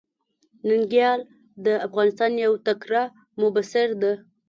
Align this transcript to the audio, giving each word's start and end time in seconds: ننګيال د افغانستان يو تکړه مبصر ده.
ننګيال 0.67 1.19
د 1.65 1.67
افغانستان 1.87 2.31
يو 2.45 2.51
تکړه 2.67 3.03
مبصر 3.41 3.87
ده. 4.01 4.13